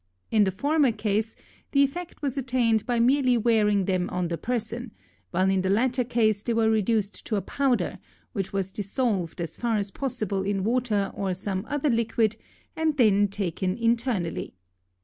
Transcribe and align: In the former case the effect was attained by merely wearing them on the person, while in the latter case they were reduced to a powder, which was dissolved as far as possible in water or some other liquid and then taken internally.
In 0.31 0.45
the 0.45 0.51
former 0.51 0.91
case 0.91 1.35
the 1.73 1.83
effect 1.83 2.23
was 2.23 2.35
attained 2.35 2.87
by 2.87 2.99
merely 2.99 3.37
wearing 3.37 3.85
them 3.85 4.09
on 4.09 4.29
the 4.29 4.37
person, 4.39 4.91
while 5.29 5.47
in 5.47 5.61
the 5.61 5.69
latter 5.69 6.03
case 6.03 6.41
they 6.41 6.55
were 6.55 6.71
reduced 6.71 7.23
to 7.27 7.35
a 7.35 7.41
powder, 7.43 7.99
which 8.33 8.51
was 8.51 8.71
dissolved 8.71 9.39
as 9.39 9.55
far 9.57 9.77
as 9.77 9.91
possible 9.91 10.41
in 10.41 10.63
water 10.63 11.11
or 11.13 11.35
some 11.35 11.67
other 11.69 11.91
liquid 11.91 12.35
and 12.75 12.97
then 12.97 13.27
taken 13.27 13.77
internally. 13.77 14.55